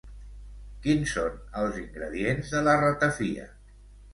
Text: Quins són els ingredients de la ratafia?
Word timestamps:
Quins 0.85 1.13
són 1.17 1.35
els 1.65 1.77
ingredients 1.81 2.51
de 2.55 2.65
la 2.69 2.77
ratafia? 2.85 3.47